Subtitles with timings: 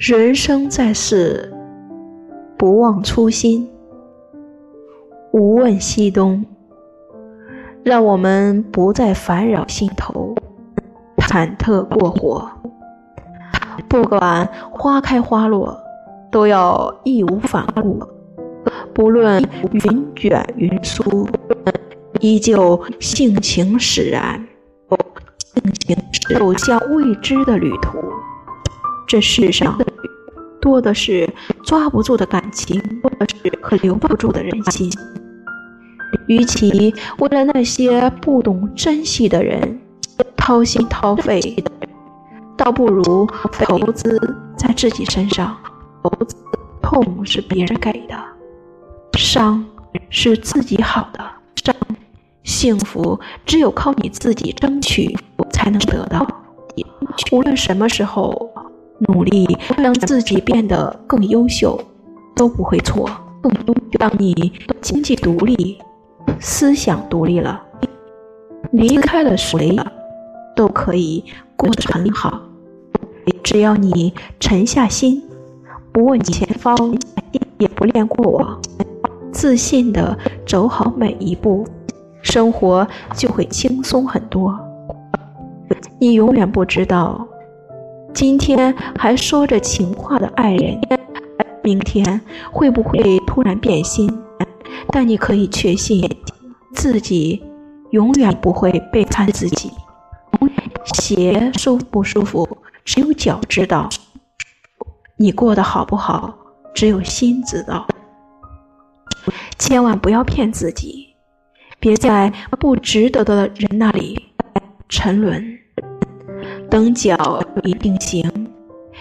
[0.00, 1.52] 人生在世，
[2.56, 3.68] 不忘初心，
[5.30, 6.42] 无问西东。
[7.84, 10.34] 让我们不再烦扰心头，
[11.18, 12.50] 忐忑过火。
[13.90, 15.78] 不管花开花落，
[16.32, 18.02] 都要义无反顾。
[18.94, 21.28] 不论云卷云舒，
[22.20, 24.42] 依旧性情使然，
[25.54, 27.98] 性情走向未知的旅途。
[29.10, 29.76] 这世上。
[30.60, 31.28] 多的是
[31.64, 34.88] 抓不住的感情，多的是可留不住的人心。
[36.28, 39.80] 与其为了那些不懂珍惜的人
[40.36, 41.40] 掏心掏肺，
[42.56, 44.16] 倒不如投资
[44.56, 45.56] 在自己身上。
[46.80, 48.14] 痛是别人给的，
[49.18, 49.64] 伤
[50.08, 51.18] 是自己好的。
[51.64, 51.74] 伤，
[52.44, 55.18] 幸福只有靠你自己争取
[55.50, 56.24] 才能得到。
[57.32, 58.49] 无论什么时候。
[59.08, 61.80] 努力让自己变得更优秀，
[62.34, 63.08] 都不会错。
[63.98, 65.78] 当你经济独立、
[66.38, 67.62] 思想独立了，
[68.72, 69.74] 离开了谁，
[70.54, 71.24] 都可以
[71.56, 72.40] 过得很好。
[73.42, 75.22] 只要你沉下心，
[75.92, 76.76] 不问前方，
[77.58, 78.60] 也不恋过往，
[79.32, 81.66] 自信的走好每一步，
[82.22, 84.58] 生活就会轻松很多。
[85.98, 87.26] 你永远不知道。
[88.12, 90.80] 今天还说着情话的爱人，
[91.62, 94.10] 明天会不会突然变心？
[94.88, 96.08] 但你可以确信，
[96.72, 97.42] 自己
[97.90, 99.70] 永远不会背叛自己。
[100.94, 103.88] 鞋舒不舒服，只有脚知道；
[105.16, 106.34] 你过得好不好，
[106.74, 107.86] 只有心知道。
[109.58, 111.14] 千万不要骗自己，
[111.78, 114.26] 别在不值得的人那里
[114.88, 115.58] 沉沦。
[116.70, 118.30] 等脚已定型，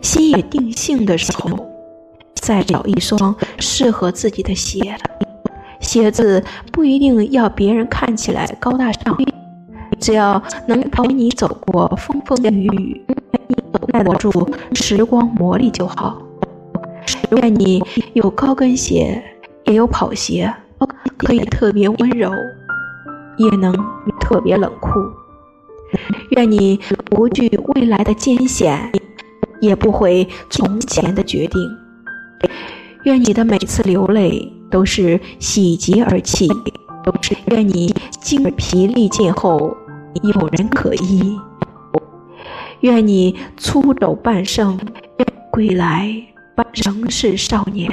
[0.00, 1.50] 心也定性的时候，
[2.34, 4.96] 再找一双适合自己的鞋。
[5.78, 9.16] 鞋子不一定要别人看起来高大上，
[9.98, 13.04] 只要能陪你走过风风雨雨，
[13.46, 13.56] 你
[13.92, 14.30] 耐得住
[14.72, 16.20] 时光磨砺就好。
[17.32, 17.82] 愿你
[18.14, 19.22] 有高跟鞋，
[19.64, 20.52] 也有跑鞋，
[21.18, 22.30] 可以特别温柔，
[23.36, 23.74] 也能
[24.18, 24.88] 特别冷酷。
[26.30, 28.92] 愿你不惧未来的艰险，
[29.60, 31.60] 也不悔从前的决定。
[33.04, 36.48] 愿你的每次流泪都是喜极而泣。
[37.02, 39.74] 都是愿你精疲力尽后
[40.22, 41.34] 有人可依。
[42.80, 44.78] 愿你出走半生，
[45.50, 46.14] 归来
[46.74, 47.90] 仍是少年。